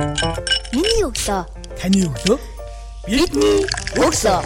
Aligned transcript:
Миний 0.00 1.02
өглөө. 1.04 1.44
Таны 1.76 2.06
өглөө. 2.08 2.38
Бидний 3.04 3.66
өглөө. 4.00 4.40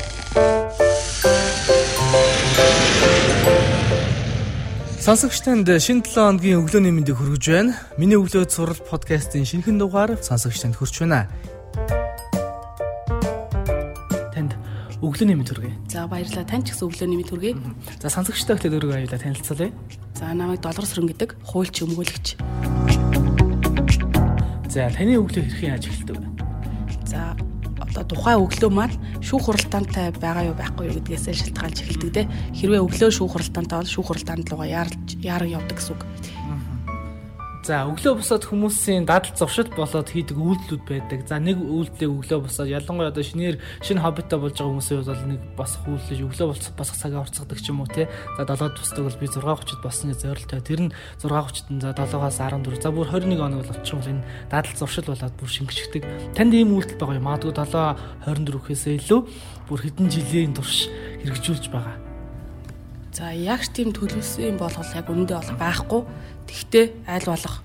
Сонсогчтанд 5.04 5.70
шинэ 5.78 6.02
7 6.02 6.10
хоногийн 6.10 6.58
өглөөний 6.58 6.90
мэндийг 6.90 7.20
хүргэж 7.20 7.44
байна. 7.54 7.78
Миний 8.00 8.18
өглөө 8.18 8.50
зураг 8.50 8.82
подкастын 8.88 9.46
шинэхэн 9.46 9.78
дугаар 9.78 10.18
сонсогчтанд 10.18 10.74
хүрч 10.74 11.06
байна. 11.06 11.30
Танд 14.34 14.58
өглөөний 14.98 15.38
мэнд 15.38 15.54
хүргэе. 15.54 15.78
За 15.86 16.10
баярлалаа. 16.10 16.50
Тань 16.50 16.66
ч 16.66 16.74
гэсэн 16.74 16.90
өглөөний 16.90 17.18
мэд 17.22 17.30
хүргэе. 17.30 17.54
За 18.02 18.10
сонсогчтой 18.10 18.58
ихтэй 18.58 18.74
өөрийгөө 18.74 19.06
аюулаа 19.06 19.22
танилцуулъя. 19.22 19.70
За 20.18 20.34
намайг 20.34 20.66
Долгор 20.66 20.82
сүрэн 20.82 21.14
гэдэг 21.14 21.38
хуульч 21.46 21.84
өмгөөлөгч. 21.86 22.63
За 24.74 24.90
таны 24.90 25.14
өглөө 25.22 25.46
хэрхэн 25.46 25.70
яаж 25.70 25.86
эхэлдэг 25.86 26.18
вэ? 26.18 26.26
За 27.06 27.38
одоо 27.78 28.02
тухайн 28.10 28.42
өглөө 28.42 28.70
маань 28.74 28.98
шүүх 29.22 29.46
хуралдаантай 29.46 30.10
байгаа 30.18 30.50
юу 30.50 30.58
байхгүй 30.58 30.90
юу 30.90 30.98
гэдгээс 30.98 31.30
шалтгаалж 31.30 31.78
эхэлдэг 31.78 32.10
те. 32.10 32.22
Хэрвээ 32.58 32.82
өглөө 32.82 33.10
шүүх 33.14 33.38
хуралдаантай 33.38 33.78
бол 33.78 33.94
шүүх 33.94 34.06
хуралдаанд 34.10 34.50
руугаа 34.50 34.66
яарч 34.66 35.14
яараг 35.22 35.54
явдаг 35.62 35.78
гэсэн 35.78 35.94
үг. 35.94 36.02
За 37.64 37.88
өглөө 37.88 38.20
босоод 38.20 38.44
хүмүүсийн 38.44 39.08
дадал 39.08 39.32
зуршил 39.32 39.72
болоод 39.72 40.12
хийдэг 40.12 40.36
үйлдэлүүд 40.36 40.84
байдаг. 40.84 41.24
За 41.24 41.40
нэг 41.40 41.56
үйлдэлийг 41.56 42.12
өглөө 42.28 42.44
босоод 42.44 42.68
ялангуяа 42.68 43.08
одоо 43.08 43.24
шинээр 43.24 43.56
шинэ 43.80 44.04
хоббитой 44.04 44.36
болж 44.36 44.52
байгаа 44.52 44.68
хүмүүсийн 44.68 45.00
хувьд 45.00 45.08
бол 45.08 45.30
нэг 45.32 45.40
босох 45.56 45.82
үйлдэл 45.88 46.28
өглөө 46.28 46.76
босох 46.76 46.96
цагаа 47.00 47.24
орцгодог 47.24 47.56
ч 47.56 47.72
юм 47.72 47.80
уу 47.80 47.88
те. 47.88 48.04
За 48.36 48.44
7-д 48.44 48.76
босдог 48.76 49.08
бол 49.08 49.16
би 49.16 49.26
6:30-д 49.32 49.80
босныг 49.80 50.20
зорилттой. 50.20 50.60
Тэр 50.60 50.80
нь 50.84 50.92
6:30-д 51.24 51.80
за 51.80 51.96
7-аас 51.96 52.36
14. 52.36 52.84
За 52.84 52.92
бүр 52.92 53.08
21 53.08 53.40
хоног 53.40 53.64
бол 53.64 53.72
очихвол 53.80 54.12
энэ 54.12 54.24
дадал 54.52 54.76
зуршил 54.76 55.08
болоод 55.08 55.34
бүр 55.40 55.48
шингэждэг. 55.48 56.04
Танд 56.36 56.52
ийм 56.52 56.76
үйлдэл 56.76 57.00
байгаа 57.00 57.16
юм. 57.16 57.24
Магадгүй 57.32 57.64
7 57.64 57.96
24-өөс 58.28 58.84
илүү 58.92 59.20
бүр 59.72 59.80
хэдэн 59.80 60.12
жилийн 60.12 60.52
турш 60.52 60.92
хэрэгжүүлж 61.24 61.72
байгаа. 61.72 62.13
За 63.14 63.30
яг 63.30 63.62
тийм 63.70 63.94
төлөвсөн 63.94 64.58
болгол 64.58 64.90
яг 64.90 65.06
өндөө 65.06 65.38
бол 65.38 65.58
байхгүй. 65.62 66.02
Тэгтээ 66.50 67.06
айл 67.06 67.26
болох 67.30 67.62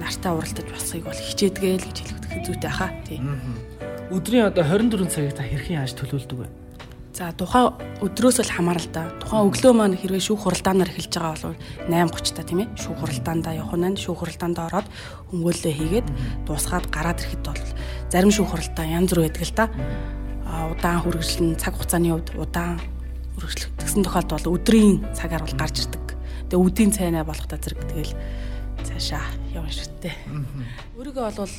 нартаа 0.00 0.32
уралдаж 0.32 0.64
босхийг 0.64 1.04
бол 1.04 1.12
хичээдгээ 1.12 1.76
л 1.76 1.84
гэж 1.92 1.98
хэлэх 2.08 2.40
зүйтэй 2.48 2.72
хаа. 2.72 2.88
Тий. 3.04 3.20
Өдрийн 4.08 4.48
одоо 4.48 4.64
24 4.64 5.12
цагийг 5.12 5.36
та 5.36 5.44
хэрхэн 5.44 5.84
яаж 5.84 5.92
төлөвлөдөг 5.92 6.40
вэ? 6.40 6.48
За 7.12 7.28
тухайн 7.36 7.76
өдрөөс 8.00 8.40
л 8.40 8.48
хамаарал 8.48 8.88
да. 8.88 9.12
Тухайн 9.20 9.52
өглөө 9.52 9.72
маань 9.76 9.92
хэрвээ 9.92 10.24
шүүх 10.24 10.48
хуралдаанаар 10.48 10.88
эхэлж 10.88 11.12
байгаа 11.20 11.36
бол 11.36 11.60
8:30 11.92 12.32
та 12.32 12.48
тийм 12.48 12.60
ээ. 12.64 12.72
Шүүх 12.80 12.98
хуралдаандаа 13.04 13.52
явах 13.60 13.76
нь 13.76 14.00
шүүх 14.00 14.18
хуралдаандаа 14.24 14.64
ороод 14.72 14.88
хөнгөөлөө 15.28 15.72
хийгээд 15.76 16.08
дуусгаад 16.48 16.88
гараад 16.88 17.20
ирэхэд 17.20 17.44
бол 17.44 17.60
зарим 18.08 18.32
шүүх 18.32 18.56
хуралдаан 18.56 19.04
янз 19.04 19.12
бүр 19.12 19.28
байдаг 19.28 19.44
л 19.44 19.52
да. 19.52 19.66
А 20.48 20.72
удаан 20.72 21.04
хүргэжлэн 21.04 21.60
цаг 21.60 21.76
хугацааны 21.76 22.08
хувьд 22.08 22.32
удаан 22.40 22.80
хүргэжлэх 23.38 23.70
тэгсэн 23.78 24.02
тохиолдолд 24.02 24.44
бол 24.44 24.56
өдрийн 24.58 25.00
цагаар 25.14 25.42
бол 25.46 25.56
гарч 25.56 25.86
ирдэг. 25.86 26.06
Тэгээ 26.50 26.64
үдийн 26.66 26.90
цайнаа 26.90 27.24
болох 27.24 27.46
та 27.46 27.56
зэрэг 27.56 27.80
тэгэл 27.86 28.12
цаашаа 28.82 29.24
явна 29.54 29.70
шигтэй. 29.70 30.14
Өөрийгөө 30.98 31.24
бол 31.38 31.54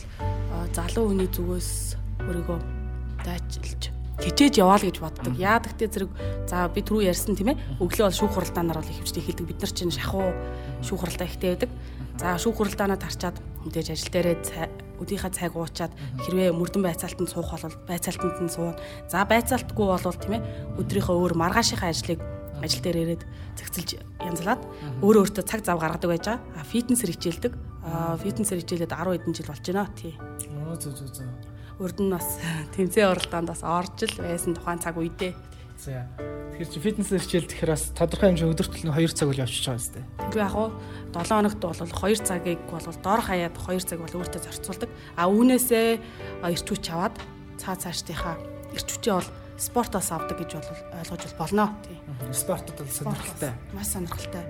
залуу 0.76 1.06
хүний 1.10 1.30
зүгээс 1.32 1.72
өөрийгөө 2.28 2.60
дайчилж 3.24 3.99
хичээж 4.24 4.60
яваа 4.60 4.78
л 4.80 4.88
гэж 4.88 4.98
боддог. 5.00 5.34
Яа 5.40 5.60
гэхдээ 5.64 5.90
зэрэг 5.90 6.12
за 6.48 6.68
би 6.68 6.82
түрүү 6.84 7.08
ярьсан 7.08 7.36
тийм 7.36 7.56
ээ. 7.56 7.80
Өглөө 7.80 8.06
бол 8.12 8.20
шүүх 8.20 8.34
хуралдаанаар 8.36 8.80
бол 8.84 8.92
ихвчтэй 8.92 9.24
хэлдэг. 9.24 9.48
Бид 9.48 9.60
нар 9.64 9.72
чинь 9.72 9.96
шахуу 9.96 10.36
шүүх 10.84 11.00
хуралдаа 11.00 11.28
ихтэй 11.28 11.50
байдаг. 11.56 11.72
За 12.20 12.36
шүүх 12.36 12.56
хуралдаанаа 12.60 13.00
тарчаад 13.00 13.40
мэдээж 13.64 13.88
ажил 13.96 14.12
дээрээ 14.12 14.90
өдийнхаа 15.00 15.32
цаг 15.32 15.56
уучаад 15.56 15.96
хэрвээ 16.28 16.52
мөрдөн 16.52 16.84
байцаалтанд 16.84 17.32
суух 17.32 17.56
бол 17.56 17.76
байцаалтанд 17.88 18.38
нь 18.44 18.52
суун. 18.52 18.76
За 19.08 19.24
байцаалтгүй 19.24 19.88
бол 19.88 20.20
тийм 20.20 20.34
ээ 20.36 20.44
өдрийнхөө 20.76 21.16
өөр 21.16 21.34
маргаашийнхаа 21.40 21.90
ажлыг 21.96 22.20
ажил 22.60 22.84
дээр 22.84 23.16
ирээд 23.16 23.24
цэгцэлж 23.56 23.90
янзлаад 24.20 24.60
өөрөө 25.00 25.24
өөртөө 25.24 25.44
цаг 25.48 25.64
зав 25.64 25.80
гаргадаг 25.80 26.12
байж 26.12 26.24
байгаа. 26.28 26.44
А 26.60 26.68
фитнесээр 26.68 27.16
хичээлдэг. 27.16 27.54
А 27.88 28.20
фитнесээр 28.20 28.60
хичээлээд 28.68 28.92
10 28.92 29.16
хэдэн 29.16 29.36
жил 29.40 29.48
болж 29.48 29.64
байна. 29.64 29.88
Тий. 29.96 30.14
Оо 30.68 30.76
зөө 30.76 30.92
зөө 31.00 31.10
зөө. 31.16 31.59
Урд 31.80 31.98
нь 32.04 32.12
бас 32.12 32.44
тэмцээн 32.76 33.16
оролдоонд 33.16 33.48
бас 33.48 33.64
орж 33.64 34.04
л 34.04 34.20
байсан 34.20 34.52
тухайн 34.52 34.84
цаг 34.84 35.00
үедээ. 35.00 35.32
За. 35.80 36.04
Тэгэхээр 36.60 36.70
чи 36.76 36.80
фитнесээр 36.84 37.24
хичээл 37.24 37.50
тэгэхээр 37.56 37.72
бас 37.72 37.84
тодорхой 37.96 38.36
хэмжээ 38.36 38.52
өдөртөл 38.52 38.84
нь 38.84 38.92
2 38.92 39.16
цаг 39.16 39.32
үл 39.32 39.40
явчихж 39.40 39.64
байгаа 39.64 39.80
юм 39.80 39.84
тест. 39.88 39.96
Тэгвэл 40.20 40.44
яг 40.44 40.56
уу 40.60 40.70
7 41.16 41.40
хоногт 41.40 41.62
бол 41.64 41.80
2 41.80 42.20
цагийг 42.20 42.60
бол 42.68 42.84
доор 43.00 43.22
хаяад 43.24 43.56
2 43.56 43.80
цаг 43.80 44.00
бол 44.04 44.18
өөртөө 44.20 44.42
зарцуулдаг. 44.44 44.90
А 45.16 45.32
үүнээсээ 45.32 45.88
эрч 46.44 46.68
хүч 46.68 46.86
аваад 46.92 47.16
цаа 47.56 47.80
цаашдынхаа 47.80 48.36
эрч 48.76 48.88
хүчээ 48.92 49.16
бол 49.16 49.30
спортоос 49.56 50.12
авдаг 50.12 50.36
гэж 50.36 50.52
бол 50.60 50.68
ойлгож 51.00 51.34
болно. 51.40 51.80
Тий. 51.88 51.96
Спортод 52.36 52.76
бол 52.76 52.92
сонирхолтой. 52.92 53.56
Маш 53.72 53.88
сонирхолтой. 53.96 54.44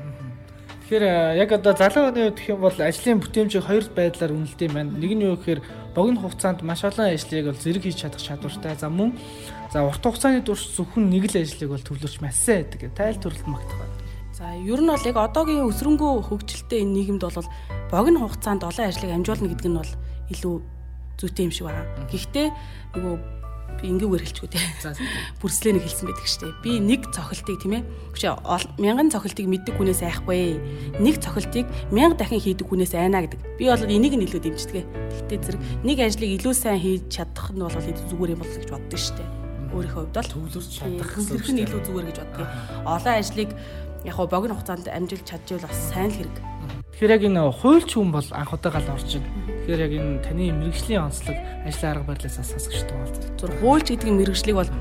Тэгэхээр 0.90 1.38
яг 1.38 1.50
одоо 1.54 1.74
залуу 1.78 2.10
хүний 2.10 2.34
хувьд 2.34 2.38
гэх 2.42 2.50
юм 2.50 2.62
бол 2.66 2.74
ажлын 2.74 3.22
бүтээмжийг 3.22 3.62
хоёр 3.62 3.86
байдлаар 3.94 4.34
үнэлдэг 4.34 4.66
юм 4.66 4.74
байна. 4.74 4.98
Нэг 4.98 5.12
нь 5.14 5.22
юу 5.22 5.38
гэхээр 5.38 5.62
богино 6.00 6.24
хугацаанд 6.24 6.64
маш 6.64 6.88
олон 6.88 7.12
ажлыг 7.12 7.52
бол 7.52 7.60
зэрэг 7.60 7.84
хийж 7.84 7.98
чадах 8.08 8.24
чадвартай. 8.24 8.76
За 8.80 8.88
мөн 8.88 9.12
за 9.74 9.84
урт 9.84 10.00
хугацааны 10.00 10.40
турш 10.48 10.64
зөвхөн 10.80 11.12
нэг 11.12 11.28
л 11.28 11.44
ажлыг 11.44 11.70
бол 11.76 11.84
төвлөрч 11.84 12.24
массан 12.24 12.64
байдаг. 12.64 12.96
Тайл 12.96 13.20
төрөлд 13.20 13.48
магтах 13.52 13.76
байна. 13.84 13.96
За 14.32 14.56
ер 14.56 14.80
нь 14.80 14.88
бол 14.88 15.04
яг 15.04 15.18
одоогийн 15.20 15.68
өсрөнгөө 15.68 16.32
хөгжилтэй 16.32 16.88
энэ 16.88 16.96
нийгэмд 16.96 17.24
бол 17.28 17.48
богино 17.92 18.24
хугацаанд 18.24 18.64
олон 18.64 18.88
ажлыг 18.88 19.12
амжуулна 19.12 19.52
гэдэг 19.52 19.68
нь 19.68 19.80
бол 19.84 19.94
илүү 20.32 20.56
зүйтэй 21.20 21.44
юм 21.44 21.52
шиг 21.52 21.68
байна. 21.68 21.84
Гэхдээ 22.08 22.48
нөгөө 22.96 23.16
би 23.78 23.94
ингээгүүр 23.94 24.24
хэлчихгүй 24.26 24.50
те. 24.50 24.60
Бүрслэнийг 25.40 25.86
хэлсэн 25.86 26.06
байдаг 26.10 26.28
штэ. 26.28 26.52
Би 26.66 26.80
нэг 26.82 27.14
цохилтыг 27.14 27.58
тийм 27.62 27.74
ээ. 27.80 27.84
Хүчээ 28.12 28.34
мянган 28.82 29.14
цохилтыг 29.14 29.46
мэддэг 29.46 29.76
хүнээс 29.78 30.02
айхгүй. 30.04 30.58
Нэг 31.00 31.16
цохилтыг 31.22 31.66
мянга 31.94 32.18
дахин 32.20 32.42
хийдэг 32.42 32.68
хүнээс 32.68 32.98
айна 32.98 33.24
гэдэг. 33.24 33.40
Би 33.56 33.72
бол 33.72 33.86
энийг 33.86 34.14
нь 34.18 34.26
илүү 34.28 34.42
дэмждэг. 34.44 34.86
Гэхдээ 35.30 35.40
зэрэг 35.46 35.62
нэг 35.86 35.98
ажлыг 36.04 36.32
илүү 36.42 36.54
сайн 36.58 36.80
хийж 36.82 37.04
чадах 37.08 37.54
нь 37.56 37.64
бол 37.64 37.72
зүгээр 37.72 38.34
юм 38.36 38.42
бол 38.44 38.52
гэж 38.52 38.70
боддог 38.74 39.00
штэ. 39.00 39.24
Өөрийнхөө 39.70 40.04
хувьд 40.10 40.16
бол 40.18 40.32
төвлөрч 40.34 40.72
чадах 40.76 41.12
гэсэн 41.14 41.54
нь 41.54 41.64
илүү 41.64 41.82
зүгээр 41.86 42.08
гэж 42.10 42.18
боддог. 42.26 42.48
Олон 42.84 43.16
ажлыг 43.16 43.50
яг 44.04 44.16
хоо 44.16 44.28
богино 44.28 44.56
хугацаанд 44.58 44.88
амжилт 44.90 45.24
чадчихвал 45.24 45.70
бас 45.70 45.80
сайн 45.94 46.10
л 46.10 46.18
хэрэг. 46.18 46.38
Тэгэхээр 47.00 47.16
яг 47.16 47.24
энэ 47.28 47.42
хуульч 47.52 47.90
хүн 47.96 48.12
бол 48.12 48.28
анх 48.34 48.52
удаа 48.54 48.72
гал 48.76 48.92
орж 48.96 49.20
байна. 49.20 49.49
Тэгэхээр 49.70 49.86
яг 49.86 49.94
энэ 50.02 50.26
таны 50.26 50.50
мэрэгжлийн 50.50 51.06
онцлог 51.06 51.38
ажлын 51.62 51.92
арга 51.94 52.10
барилаас 52.10 52.42
сонсогчтой 52.42 52.98
бол. 53.06 53.14
Зүр 53.38 53.52
хуульч 53.62 53.88
гэдэг 53.94 54.10
мэрэгжлийг 54.18 54.58
бол 54.58 54.72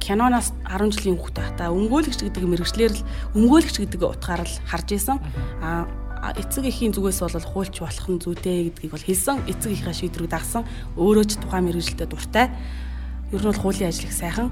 киноноос 0.00 0.56
10 0.64 0.88
жилийн 0.88 1.20
хүүхдээ 1.20 1.44
хата 1.52 1.68
өмгөөлөгч 1.68 2.20
гэдэг 2.24 2.44
мэрэгчлэр 2.48 2.92
л 2.96 3.04
өмгөөлөгч 3.36 3.76
гэдэг 3.84 4.00
утгаар 4.00 4.48
л 4.48 4.56
харж 4.64 4.88
исэн. 4.96 5.20
А 5.60 5.84
эцэг 6.32 6.64
эхийн 6.64 6.96
зүгээс 6.96 7.20
бол 7.20 7.44
хуульч 7.44 7.76
болох 7.84 8.08
нь 8.08 8.22
зүйтэй 8.24 8.72
гэдгийг 8.72 8.92
бол 8.96 9.04
хэлсэн. 9.04 9.36
Эцэг 9.52 9.68
эхийн 9.76 10.00
шийдвэрийг 10.00 10.32
дагсан. 10.32 10.64
Өөрөө 10.96 11.28
ч 11.28 11.36
тухайн 11.36 11.68
мэрэгжилтэд 11.68 12.08
дуртай. 12.08 12.48
Ер 13.36 13.42
нь 13.44 13.48
бол 13.52 13.60
хуулийн 13.60 13.92
ажлыг 13.92 14.16
сайхан 14.16 14.48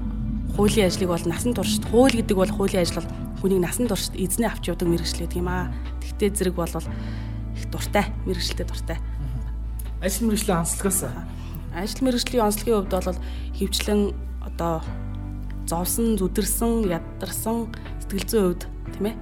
хуулийн 0.53 0.93
ажлыг 0.93 1.09
бол 1.09 1.25
насан 1.25 1.57
туршид 1.57 1.89
хууль 1.89 2.21
гэдэг 2.21 2.37
бол 2.37 2.53
хуулийн 2.53 2.85
ажил 2.85 3.01
бол 3.01 3.09
хүнийг 3.41 3.65
насан 3.65 3.89
туршид 3.89 4.13
эзнээ 4.13 4.45
авч 4.45 4.69
явдаг 4.69 4.85
мэрэгжил 4.85 5.25
гэдэг 5.25 5.41
юм 5.41 5.49
аа. 5.49 5.73
Тэгтээ 6.05 6.29
зэрэг 6.37 6.53
бол 6.53 6.69
их 6.69 7.65
дуртай, 7.73 8.05
мэрэгжилтэй 8.29 8.67
дуртай. 8.69 9.01
Ажил 10.01 10.27
мэрэгжлийн 10.27 10.59
онцлогоос 10.65 11.05
ажил 11.75 12.01
мэрэгжлийн 12.03 12.43
онцлогийн 12.43 12.77
хувьд 12.83 12.91
бол 12.91 13.19
хөвчлэн 13.55 14.01
одоо 14.43 14.81
зовсон, 15.69 16.17
зүдэрсэн, 16.19 16.89
ядарсан 16.89 17.71
сэтгэл 18.03 18.27
зүйн 18.27 18.45
хувьд 18.51 18.63
тийм 18.91 19.05
ээ. 19.07 19.15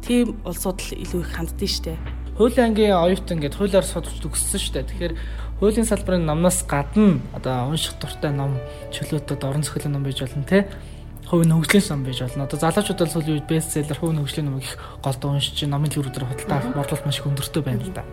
Тийм 0.00 0.26
улсууд 0.46 0.80
л 0.80 0.96
илүү 1.04 1.20
их 1.20 1.30
ханддсан 1.36 1.68
шүү 1.68 1.84
дээ. 1.84 1.98
Хуулийн 2.38 2.66
ангийн 2.72 2.96
оюутан 2.96 3.38
гэдэг 3.44 3.58
хуулиар 3.60 3.84
судалж 3.84 4.18
төгссөн 4.24 4.60
шүү 4.62 4.74
дээ. 4.80 4.88
Тэгэхээр 4.88 5.14
хуулийн 5.60 5.86
салбарын 5.86 6.24
номноос 6.24 6.64
гадна 6.64 7.20
одоо 7.36 7.68
унших 7.68 8.00
дуртай 8.00 8.32
ном, 8.32 8.56
чөлөөтөд 8.88 9.44
орон 9.44 9.62
зохиолын 9.62 9.92
ном 10.00 10.02
байж 10.02 10.24
болно 10.24 10.48
те. 10.48 10.66
Хувийн 11.32 11.48
хөгжлийн 11.48 11.88
ном 11.88 12.04
байж 12.04 12.20
болно. 12.20 12.44
Одоо 12.44 12.60
залуучууд 12.60 13.00
бол 13.00 13.08
сүүлийн 13.08 13.36
үед 13.40 13.48
бестселлер 13.48 13.96
хувийн 13.96 14.20
хөгжлийн 14.20 14.52
номыг 14.52 14.68
их 14.68 14.76
голдоо 15.00 15.32
уншиж, 15.32 15.64
номын 15.64 15.88
төрөдөр 15.88 16.28
худалдаа 16.28 16.60
авах 16.60 16.76
борлуулалт 16.76 17.06
маш 17.08 17.24
их 17.24 17.24
өндөртэй 17.24 17.62
байна 17.64 17.80
л 17.80 17.96
да. 17.96 18.04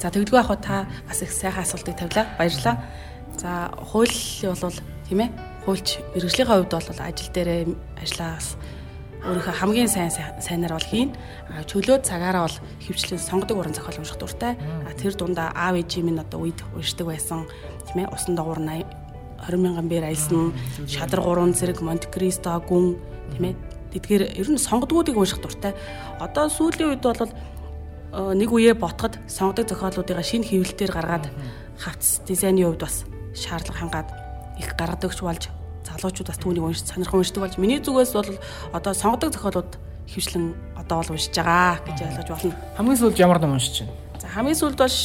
За 0.00 0.08
тэгдэггүй 0.08 0.40
яг 0.40 0.48
та 0.64 0.88
бас 1.04 1.20
их 1.20 1.28
сайхан 1.28 1.60
асуултыг 1.60 1.92
тавилаа. 1.92 2.24
Баярлалаа. 2.40 2.80
За 3.36 3.68
хууль 3.76 4.16
бол 4.48 4.76
тийм 5.04 5.20
ээ. 5.20 5.30
Хуульч 5.68 5.88
мэрэгжлийн 6.16 6.48
хувьд 6.48 6.72
бол 6.72 6.88
ажил 6.88 7.32
дээрээ 7.36 7.62
ажиллаас 8.00 8.56
өөрийнхөө 9.28 9.60
хамгийн 9.60 9.92
сайн 9.92 10.08
сайнаар 10.40 10.72
бол 10.72 10.88
хийн. 10.88 11.12
Чөлөө 11.68 12.00
цагаараа 12.00 12.48
бол 12.48 12.58
хөвчлэн 12.80 13.20
сонгодог 13.20 13.60
уран 13.60 13.76
зохиол 13.76 14.00
унших 14.00 14.16
дуртай. 14.16 14.56
Тэр 14.96 15.12
дундаа 15.12 15.52
аав 15.52 15.76
ээжийн 15.76 16.08
минь 16.08 16.20
одоо 16.24 16.48
үед 16.48 16.64
уншдаг 16.72 17.12
байсан 17.12 17.44
тийм 17.92 18.08
ээ. 18.08 18.12
Усан 18.12 18.40
дагуур 18.40 18.56
80 18.56 19.03
20 19.46 19.60
мянган 19.60 19.88
бээр 19.88 20.08
аялсан, 20.08 20.52
шадар 20.88 21.20
гурван 21.20 21.54
зэрэг 21.54 21.80
Монте 21.84 22.08
Кристо 22.08 22.56
гүн 22.60 22.96
тийм 23.36 23.44
ээ. 23.52 23.54
Тэдгээр 23.94 24.22
ер 24.40 24.48
нь 24.50 24.58
сонгодгуудыг 24.58 25.14
унших 25.14 25.38
дуртай. 25.38 25.76
Одоо 26.18 26.50
сүүлийн 26.50 26.96
үед 26.96 27.04
бол 27.04 27.30
нэг 28.34 28.50
үеэ 28.50 28.74
ботход 28.74 29.18
сонгодог 29.26 29.68
зохиолуудыг 29.68 30.18
шинэ 30.22 30.46
хэвлэлээр 30.46 30.92
гаргаад 30.94 31.26
хавц 31.78 32.22
дизайны 32.26 32.62
хувьд 32.62 32.82
бас 32.86 33.04
шаардлага 33.34 33.78
хангаад 33.78 34.08
их 34.58 34.70
гаргадагч 34.78 35.18
болж 35.22 35.50
залуучууд 35.82 36.28
бас 36.30 36.38
түүнийг 36.38 36.62
уншиж 36.62 36.86
сонирхон 36.86 37.20
уншдаг 37.20 37.42
болж 37.42 37.58
миний 37.58 37.82
зүгээс 37.82 38.12
бол 38.14 38.30
одоо 38.70 38.92
сонгодог 38.94 39.34
зохиолууд 39.34 39.70
хөвчлэн 40.06 40.54
одоо 40.78 41.02
бол 41.02 41.12
уншиж 41.18 41.34
байгаа 41.34 41.82
гэж 41.82 41.98
ойлгож 42.06 42.28
болно. 42.30 42.54
Хамгийн 42.78 42.98
сүүлд 43.02 43.18
ямар 43.18 43.38
ном 43.42 43.58
уншиж 43.58 43.82
байна? 43.82 44.03
За 44.20 44.28
хамгийн 44.28 44.58
сүүлд 44.58 44.78
бол 44.78 44.96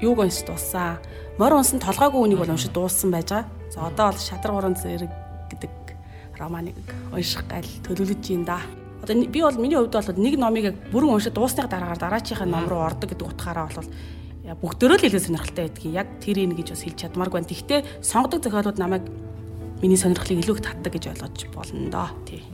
юуг 0.00 0.18
уншиж 0.18 0.46
дууссан. 0.46 0.98
Морь 1.38 1.56
унсан 1.58 1.80
толгойгүй 1.82 2.20
үнийг 2.22 2.40
бол 2.42 2.54
уншиж 2.54 2.70
дууссан 2.70 3.10
байж 3.10 3.30
байгаа. 3.30 3.48
За 3.70 3.86
одоо 3.88 4.12
бол 4.12 4.20
шадар 4.20 4.52
гурван 4.52 4.76
зэрэг 4.76 5.10
гэдэг 5.50 5.72
романыг 6.38 6.76
унших 7.12 7.46
гал 7.48 7.66
төлөвлөж 7.86 8.22
юм 8.30 8.44
да. 8.44 8.60
Одоо 9.02 9.14
би 9.18 9.40
бол 9.42 9.58
миний 9.58 9.76
хувьд 9.76 9.92
бол 9.92 10.22
нэг 10.22 10.34
номыг 10.38 10.74
бүрэн 10.92 11.14
уншиж 11.14 11.32
дуусны 11.34 11.66
дараагаар 11.66 11.98
дараачийнхаа 11.98 12.46
ном 12.46 12.68
руу 12.68 12.86
ордог 12.86 13.10
гэдэг 13.10 13.26
утгаараа 13.26 13.66
бол 13.66 13.88
бүгдөө 14.42 14.98
л 14.98 15.06
илүү 15.06 15.22
сонирхолтой 15.22 15.70
байдгийг 15.70 15.94
яг 15.94 16.08
тэр 16.18 16.38
ийн 16.42 16.54
гэж 16.54 16.74
бас 16.74 16.82
хэлж 16.82 16.98
чадмааргүй 16.98 17.38
байна. 17.38 17.50
Тэгвэл 17.50 17.86
сонгодог 18.02 18.42
зохиолууд 18.42 18.78
намайг 18.78 19.04
миний 19.82 19.98
сонирхлыг 19.98 20.40
илүү 20.46 20.54
их 20.56 20.62
татдаг 20.62 20.92
гэж 20.94 21.04
ойлгож 21.10 21.42
болно 21.50 21.90
доо. 21.90 22.08
Тий. 22.24 22.46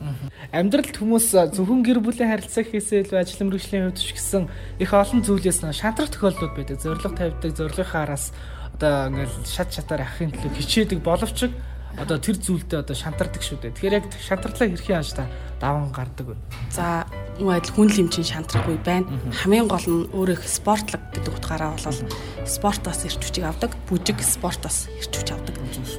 Амьдралд 0.50 0.96
хүмүүс 0.96 1.52
зөвхөн 1.52 1.84
гэр 1.84 2.00
бүлийн 2.00 2.32
харилцаа 2.32 2.64
хийсэл 2.64 3.12
ажил 3.12 3.44
мэргэжлийн 3.44 3.92
хувьд 3.92 4.00
ч 4.00 4.16
гэсэн 4.16 4.48
их 4.80 4.90
олон 4.96 5.20
зүйлээс 5.20 5.60
шантрах 5.76 6.08
тохиолдлууд 6.08 6.56
байдаг. 6.56 6.80
Зориг 6.80 7.04
тавьдаг, 7.04 7.52
зоригынхаа 7.52 8.02
араас 8.08 8.32
одоо 8.74 9.12
ингээл 9.12 9.44
шат 9.44 9.76
шатаар 9.76 10.08
ахын 10.08 10.32
төлөө 10.32 10.56
хичээдэг 10.56 11.04
боловч 11.04 11.52
одоо 11.98 12.18
тэр 12.18 12.38
зүйлдээ 12.38 12.80
одоо 12.86 12.94
шантардаг 12.94 13.42
шүү 13.42 13.58
дээ. 13.58 13.74
Тэгэхээр 13.74 13.98
яг 13.98 14.06
шантарлаа 14.22 14.68
хэрхэн 14.70 14.96
яаж 15.02 15.10
та 15.18 15.26
даван 15.58 15.90
гардаг 15.90 16.26
вэ? 16.30 16.36
За 16.70 17.06
муу 17.42 17.50
адил 17.50 17.74
хүн 17.74 17.90
лимчин 17.90 18.22
шантрахгүй 18.22 18.78
байна. 18.86 19.10
Хамгийн 19.34 19.66
гол 19.66 19.82
нь 19.82 20.06
өөрөө 20.14 20.38
их 20.38 20.46
спортлог 20.46 21.02
гэдэг 21.10 21.34
утгаараа 21.34 21.74
болол 21.74 22.00
спортоос 22.46 23.02
ирч 23.02 23.18
хүчийг 23.18 23.50
авдаг, 23.50 23.74
бүжиг 23.90 24.22
спортоос 24.22 24.86
ирч 24.94 25.10
хүч 25.10 25.28
авдаг. 25.34 25.47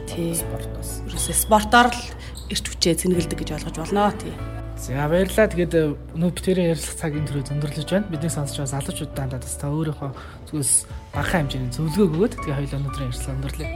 Тий. 0.10 0.33
Спортоос. 0.36 1.04
Ерөөсөө 1.06 1.36
спортоор 1.36 1.89
л 1.94 2.01
ирч 2.50 2.66
хүчээ 2.66 2.95
цэнгэлдэг 3.06 3.38
гэж 3.44 3.50
ойлгож 3.56 3.77
болно. 3.77 4.10
Тий. 4.18 4.33
За 4.80 5.06
баярлалаа. 5.12 5.51
Тэгээд 5.51 5.74
өнөө 6.16 6.31
битэрийн 6.33 6.71
ярилцлах 6.71 6.98
цагийн 6.98 7.27
төрөй 7.27 7.44
өндөрлөж 7.51 7.89
байна. 7.92 8.07
Бидний 8.07 8.31
сонсч 8.31 8.56
байгаа 8.56 8.74
залуучууд 8.80 9.12
дандаа 9.12 9.39
бас 9.44 9.56
та 9.60 9.68
өөрийнхөө 9.68 10.12
зүгээс 10.48 10.74
багахан 11.12 11.51
хэмжээний 11.51 11.74
зөвлөгөө 11.75 12.07
өгөөд 12.16 12.33
тэгээ 12.39 12.57
хоёул 12.57 12.77
өнөөдрийн 12.80 13.07
ярилцлага 13.12 13.36
өндөрлөе. 13.38 13.69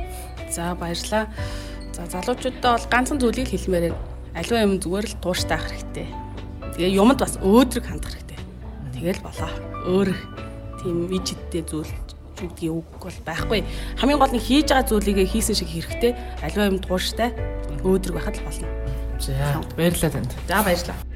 За 0.47 0.63
баярлалаа. 0.79 1.23
За 1.91 2.01
залуучуудаа 2.07 2.71
бол 2.79 2.87
ганцхан 2.87 3.19
зүйлийг 3.19 3.49
хэлмээр 3.51 3.83
байна. 3.91 3.99
Аливаа 4.33 4.63
юм 4.63 4.73
зүгээр 4.79 5.07
л 5.11 5.19
тууштай 5.19 5.57
ах 5.59 5.67
хэрэгтэй. 5.67 6.07
Тэгээ 6.79 6.97
юмд 6.97 7.19
бас 7.19 7.35
өөдрөг 7.43 7.85
хандах 7.85 8.15
хэрэгтэй. 8.15 8.39
Тэгэл 8.95 9.21
болоо. 9.27 9.51
Өөр 9.83 10.09
тийм 10.79 11.11
ижидтэй 11.11 11.67
зүйл 11.67 11.91
зүгдгийн 12.43 12.75
үг 12.75 12.87
бол 12.99 13.19
байхгүй. 13.23 13.63
Хамгийн 13.99 14.19
гол 14.19 14.35
нь 14.35 14.43
хийж 14.43 14.67
байгаа 14.69 14.87
зүйлийг 14.87 15.31
хийсэн 15.31 15.55
шиг 15.55 15.71
хэрэгтэй. 15.71 16.11
Аливаа 16.43 16.71
юм 16.75 16.79
тууштай 16.83 17.31
өөдрөг 17.87 18.19
байхад 18.19 18.35
л 18.37 18.45
болно. 18.47 18.67
За 19.19 19.63
баярлалаа 19.79 20.11
танд. 20.11 20.31
За 20.47 20.59
баярлалаа. 20.63 21.12